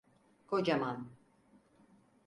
Kocaman. 0.49 0.99